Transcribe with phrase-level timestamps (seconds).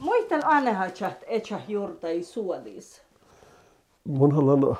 [0.00, 3.02] Muistan annehatsat etsä juurta ei suodis.
[4.04, 4.76] Mun haluan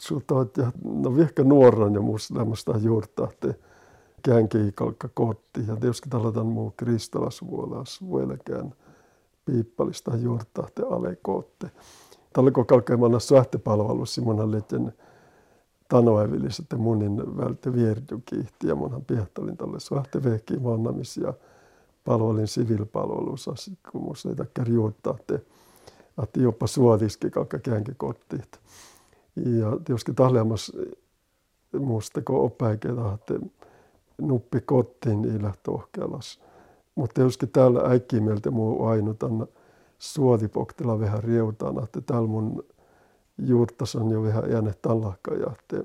[0.00, 3.54] sulta, että no vihka nuoran ja muista lämmästä juurta, että
[4.22, 5.60] käänkin kalkka kotti.
[5.68, 8.74] Ja tietysti tällainen muu kristalasvuolas vuelekään
[9.44, 11.70] piippalista juurta, että ale kotte.
[12.32, 14.92] Tällä kun kalkeamalla sähtepalvelussa mun letten
[15.88, 21.34] tanoävillis, että munin välte vierjukihti ja munhan piehtalin tälle sähtevehki mannamis ja
[22.06, 23.54] palvelin sivilpalvelussa,
[23.92, 25.38] kun musta ei takkar juurta, että
[26.22, 28.42] että jopa suodiski kalkka käänkin kotiin.
[29.36, 30.72] Ja tietysti tahleamas
[31.78, 33.34] musta kun opäiketä, että
[34.18, 36.40] nuppi kotiin niillä tohkelas.
[36.94, 39.46] Mutta tietysti täällä äikkiä mieltä muu ainutan
[39.98, 42.64] suodipoktilla vähän riutana, että täällä mun
[43.38, 45.78] juurtas on jo vähän jäänyt tallakka ja että,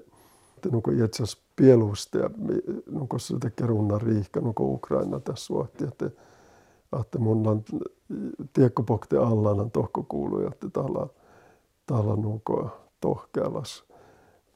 [0.55, 1.37] että nuko etsas
[2.91, 6.09] nuko se tekee runna riihka, nuko Ukraina tässä suotti, että,
[7.01, 7.63] että mun on
[8.53, 11.07] tiekkopokte allaan tohko kuului, että täällä,
[11.85, 12.69] täällä nuko
[13.01, 13.83] tohkelas.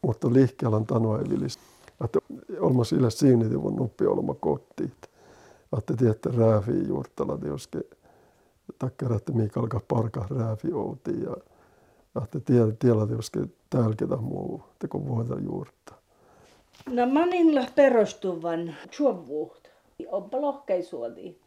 [0.02, 1.60] Mutta liikkeellä tanoa vilis.
[2.04, 2.20] Että
[2.60, 4.92] olma sillä siinä mun nuppi olma kotiin.
[5.78, 7.78] Että tiedätte rääviä juurtala tietysti
[8.80, 11.36] takkara, että mikä alkaa parka räävi outi ja
[12.24, 13.40] että tiedä, tiedä tietysti
[13.70, 15.95] tälketä muu, teko voida juurta.
[16.90, 19.68] No maninla perustuvan chuovuut.
[20.12, 21.42] Onpa lohkeisuoti.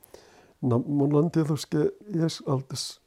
[0.62, 1.76] No mulla on tietysti,
[2.14, 3.00] jos altis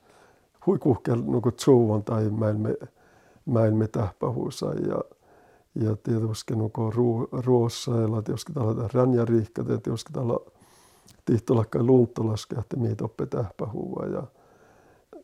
[0.66, 2.76] huikuhkel nuku tsuuvan tai mäilme,
[3.46, 5.02] mäilme tähpähuusa ja
[5.76, 6.92] ja tietysti nuko
[7.32, 10.40] ruossa ja tietysti tällä ränjärihkä, tietysti tällä
[11.26, 14.24] tihtolakka luuntolaske, että miitä oppe tähpähuua ja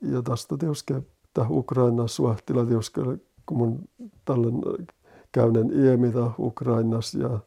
[0.02, 0.94] ja tästä tietysti
[1.34, 3.02] tämä Ukraina suhtila tietysti
[3.46, 3.80] kun mun
[4.26, 4.48] tällä
[5.32, 7.40] käynen iemitä Ukrainassa ja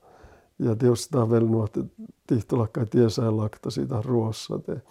[0.63, 1.81] ja tietysti tämä vielä nuotti
[2.27, 4.59] tihtolakka tiesään lakta siitä ruossa.
[4.59, 4.83] Te,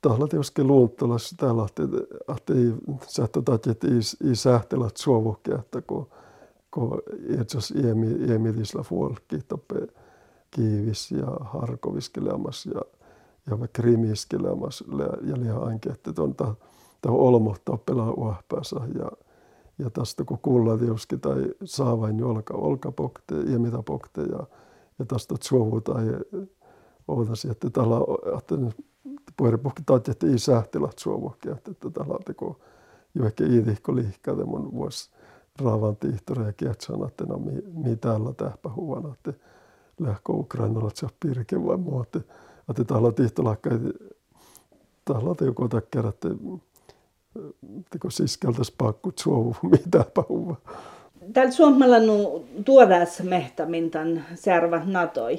[0.00, 1.82] tahla tietysti luuntolassa täällä, että,
[2.54, 2.72] ei
[3.06, 4.96] sähtötä, että ei, ei sähtelät
[5.58, 6.06] että kun
[6.74, 7.02] kun
[7.40, 8.84] etsas iemi, iemitisla
[10.50, 12.80] kiivis ja harkoviskelemas ja,
[13.50, 14.84] ja krimiskelemas
[15.44, 16.54] ja ainakin, että on ta,
[17.00, 19.10] ta olmohtaa pelaa uahpäässä ja,
[19.82, 23.34] ja tästä kun kuulla tietysti tai saavain jolka olkapokte,
[23.86, 24.46] pokte ja,
[24.98, 26.04] ja tästä tsuovu tai
[27.08, 27.96] ootasi, että tällä,
[28.38, 28.54] että
[29.36, 32.60] puheenpuhki taat, että ei sähtelät suovukki, että tällä on teko
[33.14, 35.10] jo ehkä iidihko liikkaa, mun vuosi
[35.62, 39.32] raavan tihtori ja kietsana, että no mi, mi täällä tähpä huvana, että
[40.00, 42.20] lähkö Ukrainalla se pirke vai muu, että,
[42.70, 43.70] että täällä tihtolakka,
[45.04, 46.28] täällä on joku takia, että
[47.90, 50.56] teko siskeltäs pakkut suovu, mitäpä huva.
[51.32, 55.38] Täällä Suomella nu tuodas mehtämintan särvä natoi.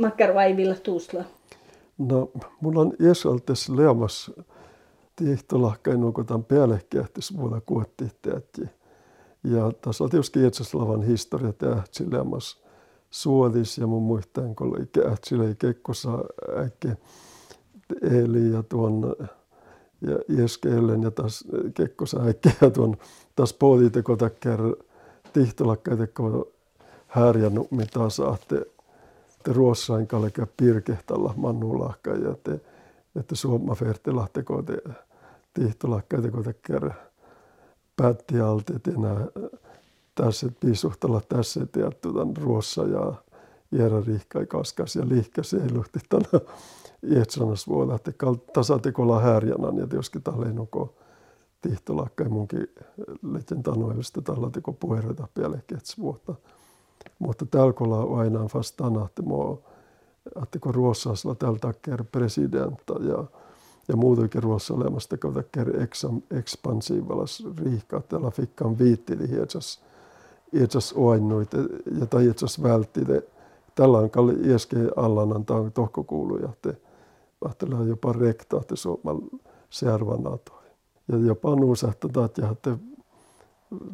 [0.00, 1.24] Makkar vai villa tuusla?
[1.98, 2.30] No,
[2.60, 4.30] mulla on Jesaltes leamas
[5.16, 8.62] tihtolahkain onko tämän päällekähtis vuonna kuottihtäjätti.
[9.44, 12.58] Ja tässä on tietysti Jetsaslavan historia tähtsilemmassa
[13.10, 16.10] suodis ja mun muistan, kun ähtsille kekkossa
[16.64, 16.88] äkki
[18.02, 19.16] eli ja tuon
[20.00, 21.44] ja Jeskeellen ja taas
[21.74, 22.96] kekkosa äkki ja tuon
[23.36, 24.60] taas pohditeko takkär
[25.32, 26.48] tihtolakkaiteko
[27.06, 28.66] härjännu mitä saatte
[29.42, 32.60] te ruossain kalke pirkehtalla mannulahka ja te
[33.16, 34.82] että Suomma fertilahteko te
[35.54, 36.90] tihtolakkaiteko takkär
[37.96, 39.26] päätti alti, että enää
[40.14, 43.12] tässä piisuhtella tässä ja tuon ruossa ja
[43.72, 46.40] Jera Rihkai kaskas ja liikkäsi ei luhti tänä
[47.06, 48.12] Jetsanas vuonna, että
[48.52, 50.94] tasatekolla härjänan ja tietysti tälle nuko
[51.62, 52.68] tihtolakka munkin
[53.32, 56.34] lehtien tanoivista tällä teko puhereita pielekets vuotta.
[57.18, 59.62] Mutta tälkolla on aina vastana, että mo,
[60.42, 61.74] että kun Ruossasla tältä
[62.12, 63.24] presidentta ja
[63.88, 65.42] ja muutenkin ruoassa olemasta kautta
[66.30, 69.80] ekspansiivalas riihkaa tällä fikkan viittili hietsas
[70.52, 71.50] hietsas oinnuit
[72.00, 73.22] ja tai hietsas välttide
[73.74, 74.34] tällä on kalli
[74.96, 76.76] allan antaa tohko kuuluja te
[77.44, 79.20] ahtella jopa rekta te suomal
[79.70, 80.62] servanato
[81.08, 82.78] ja jopa nuusahta taat ja te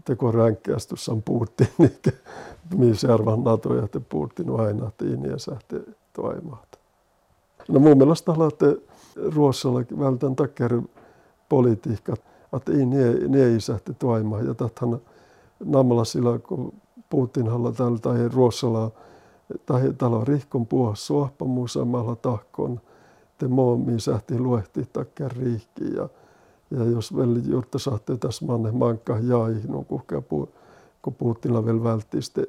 [0.05, 1.93] teko ränkkästyssan puhuttiin, niin
[2.75, 5.05] mi servan NATO ja te puhuttiin aina, että
[5.39, 5.81] sähte
[6.13, 6.79] toimaat.
[7.69, 8.67] No mun mielestä että
[9.35, 10.69] Ruossalla vältän takia
[11.49, 12.15] politiikka,
[12.57, 13.61] että ei ne, ne ei
[13.99, 14.43] toimaa.
[14.43, 15.01] Ja tähän
[15.65, 16.73] namalla sillä, kun
[17.11, 18.91] Putin halla täällä tai Ruossalla
[19.67, 22.81] tai täällä rihkon puhua suohpa samalla tahkon,
[23.41, 26.09] te moomi sähti luehti takia riihki ja,
[26.71, 30.49] ja jos vielä juurta saatte tässä manne mankka jäi, no kuhkea puu,
[31.03, 32.47] kun Putinilla vältti sitten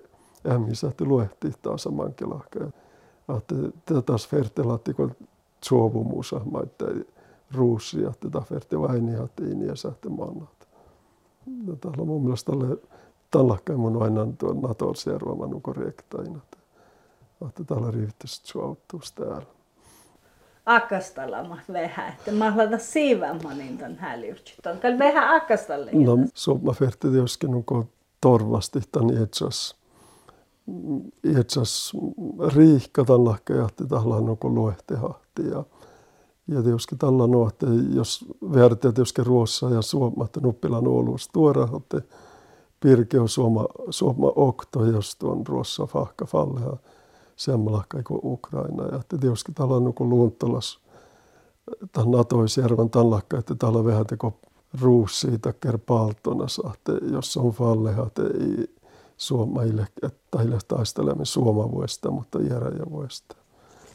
[0.52, 2.60] ämmi sähti luehti taas mankelahka.
[3.38, 3.56] Että
[3.86, 5.12] tätä taas vertelatti, kun
[5.64, 6.86] suovumusa, että
[7.56, 10.68] ruusia, että tämä ferte vaini hattiin ja sähte mannat.
[11.82, 12.52] Täällä mun mielestä
[13.32, 16.40] tällä mun aina tuon Naton servaman korrektaina.
[17.48, 19.61] Että täällä riittäisi suauttuus täällä.
[20.66, 24.66] Akastalla vähän, että mä haluan siivammanin ton hälyyrtsit.
[24.66, 25.92] On täällä vähän akastalle.
[25.94, 26.18] No,
[26.62, 27.86] mä färte joskin nuko
[28.22, 29.76] torvasti tän etsas.
[31.40, 31.94] Etsas
[32.56, 35.50] riihka tällä että täällä nuko luehtehahti.
[35.52, 35.64] Ja,
[36.48, 37.66] ja tietysti tällä että
[37.96, 42.02] jos verteet tietysti ruossa ja suomatta nuppilan oluus tuoda, että
[42.80, 46.78] Pirke on suoma, suoma okto, jos tuon ruossa fahka falleha
[47.42, 48.84] semmoilla kuin Ukraina.
[48.86, 50.80] Ja tietysti täällä on niin luuntalas
[51.92, 54.40] tämän Natoisjärven tallakka, että täällä on vähän teko
[54.82, 58.76] ruussi takker paltona saatte, jos on falleha, että ei
[59.18, 62.40] suomaille, että taistelemme suomavuesta, mutta
[62.92, 63.36] vuesta.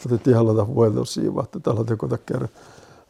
[0.05, 2.49] Että tiellä vuodelta siiva, että täällä on teko takker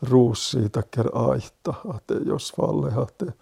[0.02, 3.32] ruussi takker aihta, että jos falleha, että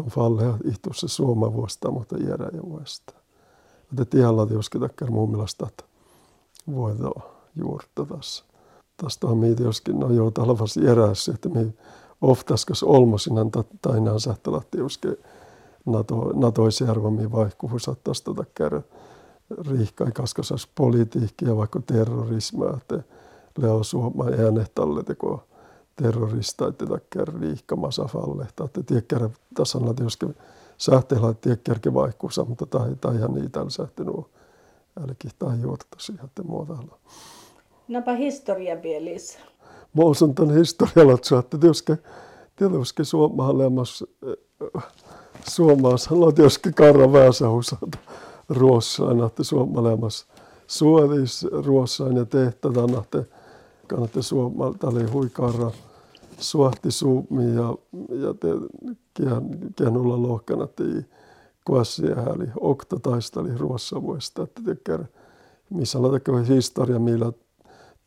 [0.00, 2.16] on falleha ihtussa suomavuosta, mutta
[2.70, 3.12] vuesta.
[3.92, 5.87] Että tiellä on tietysti takker mun mielestä, että
[6.74, 7.10] voida
[7.56, 8.44] juurta tässä.
[8.96, 11.74] Tästä on meitä joskin, no joo, talvas erässä, että me
[12.20, 13.50] oftaskas olmosinan
[13.82, 15.16] tainaan sähtelatti joskin
[15.86, 18.82] NATO, NATO-järvami vaihkuvuus tästä tota kärä
[19.70, 23.02] riihkai kaskasas politiikkia vaikka terrorismia, että
[23.58, 25.44] leo suoma äänehtalle teko
[25.96, 28.42] terrorista, että takkär riihkamassa falle.
[28.42, 29.24] Että tiekkär
[29.74, 30.26] on tietysti
[30.78, 34.30] sähteellä tiekkärke vaihkuusa, mutta tai, tai ihan niitä sähtenut
[35.02, 36.98] älki tai juortasi että muodalla.
[37.88, 39.38] Napa historia vielis.
[39.96, 41.92] Mä osan tämän historialla, että tietysti,
[42.56, 44.06] tietysti suomalaamassa
[45.48, 47.98] suomalaisella on tietysti karra väsähusata
[48.48, 50.26] ruossaan, että suomalaamassa
[50.66, 53.24] suodis ruossaan ja tehtävän, että
[53.86, 55.70] kannattaa suomalta oli huikarra
[56.38, 57.74] suahti suumi ja,
[58.08, 58.48] ja te,
[59.76, 60.66] kienulla lohkana,
[61.68, 63.58] että kuassia häli, okta taisteli
[64.02, 64.98] vuosta, että tekee,
[65.70, 67.32] missä tekee historia, millä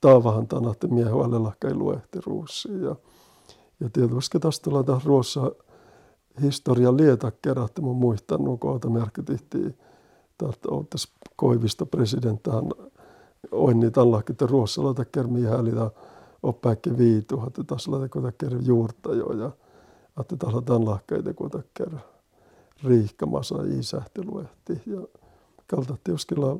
[0.01, 0.47] taavahan
[0.87, 2.81] miehen välillä ei luehti ruussiin.
[2.83, 2.95] Ja,
[3.79, 5.51] ja tietysti tästä tulee ruossa
[6.41, 12.65] historia lietä kerran, että mun muistan, nuko merkitihtiin, että oltaisi koivista presidenttahan
[13.51, 15.71] onni tällä, että ruossalla tekee miehen häli,
[16.43, 19.51] oppäikki viitu, että tässä on tekee juurta jo, ja
[20.19, 21.99] että tässä tämän lahkeita, tekee
[22.83, 24.81] riihkamassa isähtiluehti.
[24.85, 25.01] Ja
[25.67, 26.59] kaltatti joskilla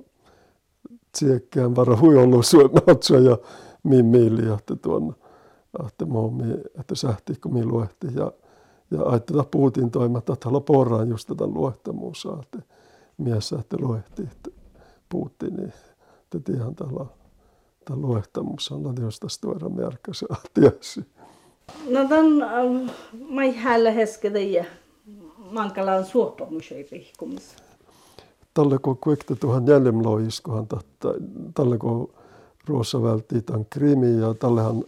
[1.12, 3.38] tsiekkään vara ollut suomatsa ja
[3.84, 5.16] min miili, että tuon
[6.06, 8.08] momi, että sähti kun mi luehti.
[8.16, 8.32] Ja,
[8.92, 12.60] ja ajattelin Putin toimatta, että haluaa porraan just tätä luehtamuusa, että
[13.18, 14.50] mies sähti luehti, että
[15.10, 15.74] Putin, niin
[16.36, 17.06] että ihan tällä
[17.86, 21.06] tämä luehtamus on tietysti tuoda merkkäsi tiesi.
[21.90, 22.96] No tämän äh,
[23.30, 24.40] mä häällä hesketä
[25.52, 27.56] mankalaan suoppamusei pihkumis.
[28.54, 30.68] Tällä kun kuekta tuohon jäljemloiskohan,
[31.54, 32.10] tällä kun
[32.68, 34.84] Ruossa vältti tämän Krimi ja tällähän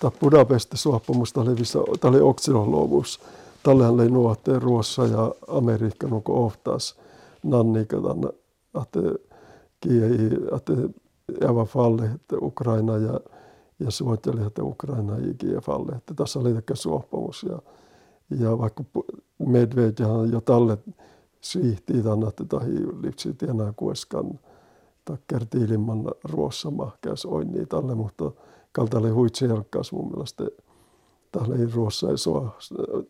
[0.00, 1.54] tämä Budapestin suoppamus, oli
[2.00, 3.20] tämä oli oksinolovuus.
[3.62, 6.96] Tällähän oli nuotte Ruossa ja Amerikka nuko ohtaas
[7.42, 7.96] nannika
[8.82, 9.00] että
[9.80, 10.72] kiei, että
[11.40, 13.20] jävä falle, että Ukraina ja
[13.80, 15.92] ja suotteli, että Ukraina ei falle.
[15.92, 17.58] Että tässä oli ehkä suoppamus ja
[18.30, 18.84] ja vaikka
[19.38, 20.78] Medvedev jo talle
[21.40, 22.44] siihtii tänne, että
[23.02, 24.40] lipsit enää kueskan
[25.04, 28.32] takker tiilimman ruossa mahkäs oin talle, mutta
[28.72, 30.44] kaltalle huitserkkaas mun mielestä
[31.32, 32.56] tälle ruossa ei sua,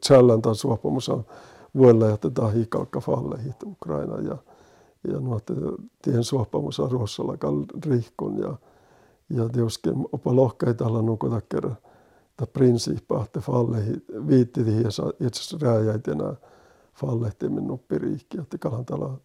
[0.01, 0.53] tsälän tai
[1.09, 1.25] on
[1.77, 4.37] vuodella, että tahi kalkka falle hit Ukraina ja
[5.13, 5.55] ja nuotte
[6.03, 7.35] tien suopamus on ruossalla
[7.87, 8.57] rihkun ja
[9.31, 11.77] ja tietysti opa lohkaita alla nukota kerran
[12.37, 13.79] ta princippa att falle
[14.29, 16.35] viitti ja itse rääjäitenä
[16.95, 19.19] fallehtimin nuppiriikki, että kalan tala,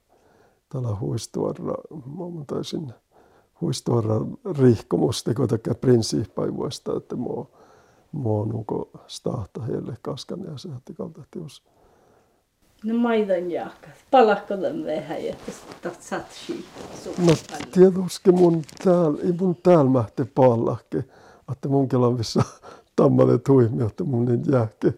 [0.70, 1.76] tala huistuarra,
[2.48, 2.94] taisin
[3.62, 4.16] huistuarra
[4.60, 5.74] rihkomusta, kun tekee
[6.56, 7.52] vuosta, että mo,
[8.12, 11.64] mo nuko stahta heille kaskan ja se, että kalta tius.
[12.84, 13.98] No maidan jaakas.
[14.12, 15.52] Palakko tämän vähän, että
[16.00, 16.70] saat siitä.
[17.18, 17.34] No
[17.72, 21.04] tietysti mun täällä, ei mun täällä mähti pallakke,
[21.52, 22.44] että mun kelavissa
[22.96, 24.94] tammade tuimi, että mun niin jääke.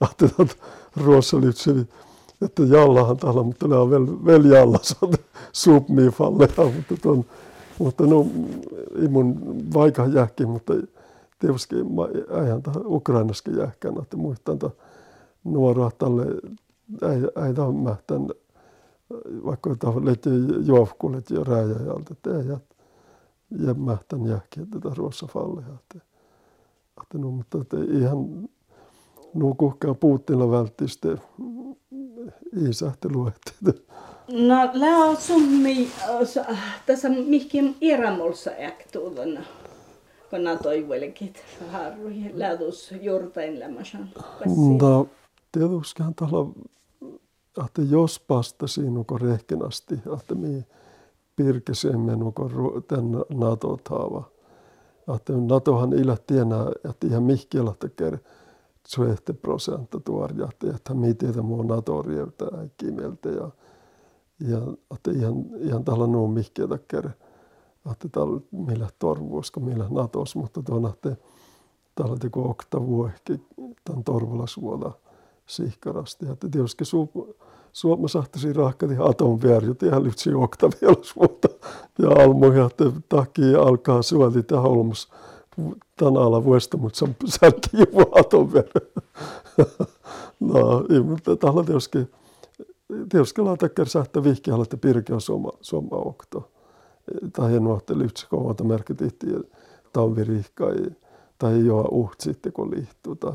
[0.00, 0.54] Ajattelin, että
[0.96, 1.86] ruossaliitseli,
[2.42, 4.78] että jallahan täällä, mutta ne on vel, vel jalla,
[5.52, 7.24] submii falleja, mutta, ton,
[7.78, 8.26] mutta no,
[9.02, 10.74] ei mun vaikka jääkki, mutta
[11.38, 11.76] tietysti
[12.42, 14.70] äijän tähän Ukrainaskin jääkkään, että muistan, että
[15.44, 16.26] nuoroa tälle,
[17.02, 18.28] ei, ei tämä mähtän,
[19.44, 20.30] vaikka tämä lehti
[20.66, 22.60] juovkulet ja rääjäjältä, että ei jää,
[23.50, 25.66] jää mähtän jääkki, että tämä ruossa falleja.
[25.68, 26.07] Että
[27.14, 28.48] No, mutta että ihan
[29.34, 31.20] nuo kuhkaa Putinilla vältti sitten.
[34.32, 35.88] No, lää on summi,
[36.86, 39.44] tässä mihin iramolsa äktuuden,
[40.30, 41.32] kun nämä toivoilekin
[41.70, 44.10] harrui, läätus juurtain lämmäsän.
[44.80, 45.06] No,
[45.52, 46.68] tietystihän tällä,
[47.66, 50.64] että jos pastasi nuko rehkenasti, että mi
[51.36, 52.50] pirkesemme nuko
[52.88, 54.30] tämän NATO-taava.
[55.14, 58.10] Että NATOhan illä tienää, että ihan mihkiellä tekee
[58.96, 63.50] 20 prosenttia tuoria, että mi tietä muu NATO rievtää kimeltä ja
[64.40, 64.58] ja
[64.94, 66.98] että ihan, ihan tällä nuo mihkiä takia,
[67.92, 71.16] että tällä millä torvuusko, millä natos, mutta tuon että
[71.94, 73.40] tällä teko okta vuohki
[73.84, 74.92] tämän torvulasvuoda
[75.46, 76.26] sihkarasti.
[76.28, 76.84] Että tietysti
[77.72, 81.48] Suomessa sahtasi rahkati aton värjut ihan lyhtsi okta vielä vuotta.
[81.98, 85.08] Ja almoja, että takia alkaa suoli tähän olmus
[85.96, 87.76] tämän ala vuosta, mutta se on särki
[88.12, 88.92] aton värjut.
[90.40, 91.98] no, mutta tällä tietysti
[93.08, 96.50] Teuskalla takkar sähtä vihkiä että pirkeä soma, soma okto.
[97.32, 99.26] Tai en ole lyhtsä kovata merkitihti
[99.92, 100.76] talvirihkai
[101.38, 103.16] tai joa uht sitten kun liittuu.
[103.16, 103.32] Tai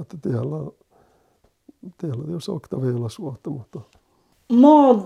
[0.00, 0.72] että tiellä,
[1.98, 2.50] tiellä jos
[2.82, 3.80] vielä suotta, mutta...
[4.52, 5.04] Mä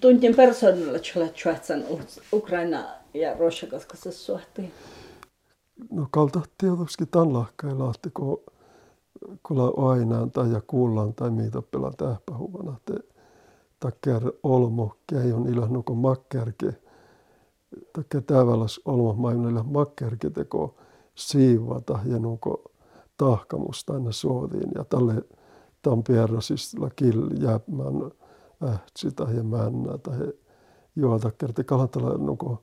[0.00, 2.84] tuntin persoonalla, että Ukraina
[3.14, 4.72] ja Russia, koska se suhti.
[5.90, 8.42] No kalta tietysti tämän lahkailla, että kun
[9.42, 12.94] kun aina tai ja kuullaan tai mitä pelaa tähpähuvana, että
[13.80, 16.74] takkar olmo käjon ila nuko makkärke.
[17.92, 20.74] Takkar täväläs olmo maailmalla makkärke teko
[21.14, 22.62] siivata ja nuko
[23.16, 24.70] tahkamusta aina suotiin.
[24.74, 25.14] Ja tälle
[25.82, 28.10] Tampere siis lakil jäämään
[28.68, 30.32] ähtsi tai männä tai
[30.96, 32.62] joo takkar te kalantala nuko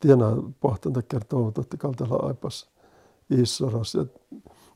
[0.00, 2.70] tiena pohtanta kertoo, että kaltala aipas
[3.30, 4.06] issoras ja,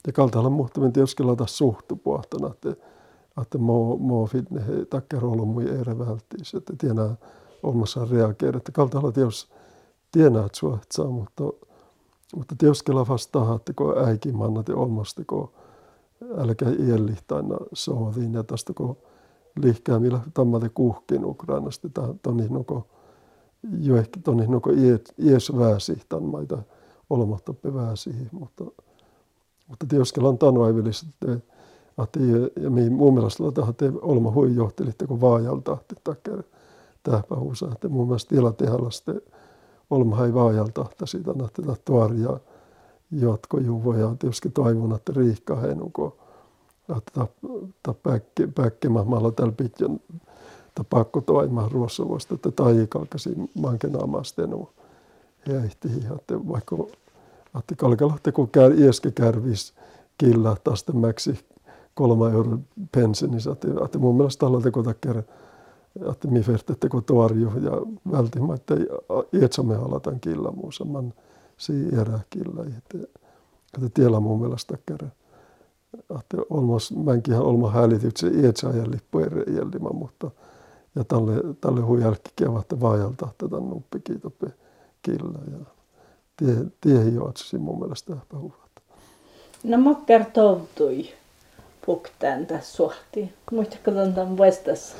[0.06, 2.76] ja kaltala muhtamin tietysti laita suhtu pohtana, että
[3.42, 7.16] että må, må finne tackar honom i era vältis, että tienaa
[7.62, 9.48] omassa reageera, että kalta olla teos
[10.12, 11.44] tienaa saa, mutta,
[12.36, 15.52] mutta teos kela vastaa, että kun äikin mannat ja omasta, kun
[16.38, 18.96] älkää iellihtaina sohdin ja tästä kun
[19.62, 21.88] lihkää millä tammate kuhkin Ukrainasta,
[22.22, 22.86] toni nuko
[23.80, 24.70] jo ehkä toni nuko
[25.18, 25.52] ies
[26.08, 26.58] tämän maita
[27.10, 28.64] olematta pääsi, mutta,
[29.68, 32.20] mutta teos kela on tanoivilista, että
[32.62, 36.42] ja min mun mielestä että olma hui johteli, kun vaajalta takia
[37.02, 39.20] tähpähuusa, että mun mielestä vielä tehdä sitten
[39.90, 42.40] olma ei vaajalta siitä, että tuoria
[43.10, 46.16] jatkojuvo ja tietysti toivon, että riikka heinuko,
[46.88, 47.26] että
[48.02, 50.00] päkki, päkkimämmällä tällä pitkän
[50.90, 54.68] pakko toimia ruossavoista, että taikalkasi mankenaamastenu
[55.46, 56.76] ehti, että vaikka
[57.58, 59.74] että kalkalahti kun käy ieske kärvis
[60.18, 61.38] killä tästä mäksi
[61.94, 62.58] kolme euro
[62.92, 63.46] pensinis.
[63.46, 65.22] Että, että mun mielestä teko takia,
[66.10, 67.72] että mi ferte teko tuorju ja
[68.12, 68.74] välttämättä
[69.32, 70.84] ietsämme alatan killa muussa.
[70.84, 71.14] Man
[71.58, 72.64] si erää killa.
[72.64, 72.98] Että,
[73.74, 75.08] että tiellä mun mielestä takia.
[75.94, 79.18] Että olmas, mänkin olma hälityt se ietsä ajan lippu
[79.56, 80.30] jäljimä, mutta
[80.94, 84.46] ja tälle, tälle hui jälki kevättä vaajalta tätä nuppi kiitope
[85.02, 85.38] killa.
[85.50, 85.58] Ja
[86.36, 88.68] tie, tie joatsi mun mielestä huvat.
[89.64, 91.08] No mä kertoutui
[91.86, 93.32] puhtaan tässä suhti.
[93.52, 94.96] Muistatko tämän vuostas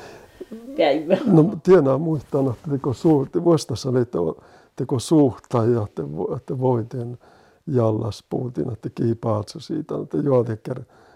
[0.77, 1.17] päivä?
[1.25, 3.43] No tiedän muistan, että teko suhti.
[3.43, 4.05] Vuostassa oli
[4.79, 6.03] teko suhta ja että,
[6.37, 7.17] että voitin
[7.67, 10.45] jallas puhutin, että kiipaatsa siitä, että joo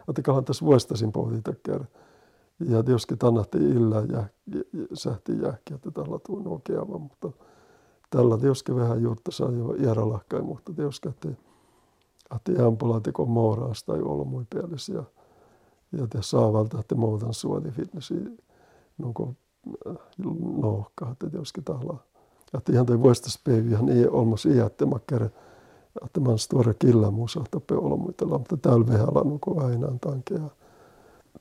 [0.10, 1.84] että kahan tässä vuostasin puhutin teker.
[2.60, 4.24] Ja joskin tannatti illa ja
[4.94, 7.32] sähti jääkki, että tällä tuun oikeava, mutta
[8.10, 11.30] tällä joskin vähän juutta saa jo järälahkai, mutta joskin, että
[12.36, 14.46] että jämpula teko mooraasta tai olmui
[14.94, 15.04] Ja
[15.98, 18.16] ja te saavalta, että muutan suoli fitnessi
[18.98, 19.34] nuko
[20.62, 21.98] lohka, että joskin tahla.
[22.58, 25.30] Että ihan te vuostas päivihän ei olmos iätte makkere,
[26.06, 30.50] että man stora killa muusa tappe olmuitella, mutta täällä vehällä nuko aina tankea.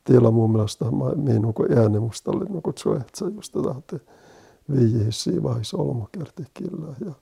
[0.04, 3.98] Tiellä mun mielestä mä nuko äänemustalle nuko tsuehtsä just tätä, että
[4.70, 6.94] viihissi vaiheessa olmo kerti killa.
[7.04, 7.12] Ja,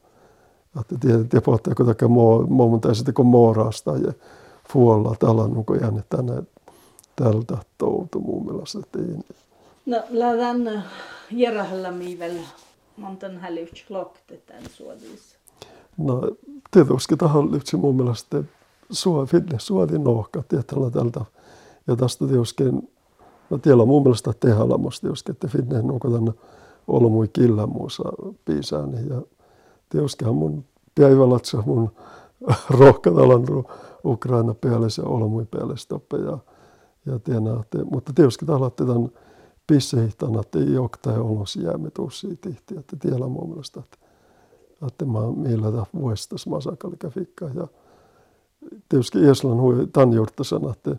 [0.80, 4.12] että tiedät, te pohtaa, kun takia muu, mun täysin kun moorasta ja
[4.72, 6.42] fuolla tällä nuko äänet tänne
[7.16, 8.78] tältä toutu mun mielestä.
[9.86, 10.84] No, lähdän
[11.30, 12.36] järjellä miivel
[12.96, 15.38] montan hälyts lokte tämän suodissa.
[15.98, 16.20] No,
[16.70, 18.42] tietysti tähän lyhtsi mun mielestä
[18.90, 21.24] suo, fitness suodi nohka, tietyllä tältä.
[21.86, 22.64] Ja tästä tietysti,
[23.50, 26.32] no tiellä mun mielestä tehdä musta tietysti, että fitness nuko tänne
[26.88, 27.28] ollut mui
[27.66, 28.04] muussa
[28.44, 29.08] piisääni.
[29.08, 29.22] Ja
[29.88, 31.90] tietystihan mun päivällä mun
[32.80, 33.44] rohkatalan
[34.04, 36.38] Ukraina päälle ja olmui päälle stoppe ja,
[37.06, 39.10] ja tiedä, että, mutta tietysti tällainen tämän
[40.54, 43.98] ei ole tai ollut jäämme tuossa tihti, että tiedä mun mielestä, että,
[44.86, 47.68] että mä millä tämä vuostas masakalla fikka ja
[48.88, 50.96] tietysti Ieslan hui tämän juurta sana, että,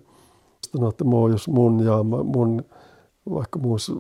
[0.90, 2.64] että mä jos mun ja mun
[3.30, 3.92] vaikka muus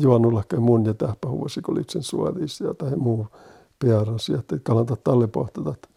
[0.00, 3.26] juonulla mun ja tähpä huosi, kun litsen suodissa tai muu
[3.78, 5.28] pierasi, että kannattaa talle
[5.72, 5.88] että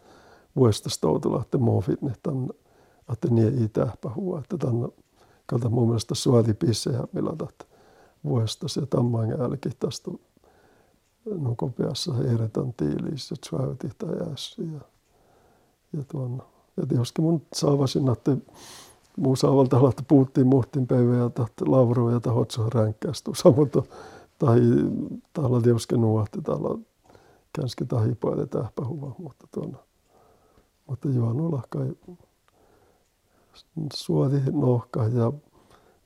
[0.56, 2.12] vuodesta stoutula, että muu fitne,
[3.12, 4.90] että niin ei tähpä huo, että tämän
[5.48, 7.66] kalta mun mielestä suoti pissejä, millä että
[8.24, 10.12] vuodesta se tamman jälkeen tästä
[11.56, 14.80] kopiassa eretän tiilissä, että suoti tai ässi ja,
[15.94, 16.44] ja tuon,
[16.78, 18.38] ja tietysti mun saavasin, että
[19.18, 21.32] muusavalta että puhuttiin muhtin päivä ja
[21.66, 23.34] lavroa ja tahotsa ränkkästu.
[23.34, 23.72] Samoin
[24.40, 24.60] tai
[25.34, 26.80] täällä tiuske nuohti täällä
[27.54, 29.78] känski tahi poille tähpähuva, mutta tuon,
[30.88, 31.94] mutta juonulla kai
[33.94, 35.32] suoti nohka ja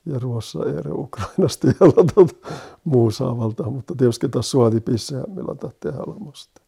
[0.06, 1.76] ja Ruossa eri Ukrainasta ja
[2.84, 6.61] muusavalta, mutta tietysti taas suoti pisseä, millä tehdä musta.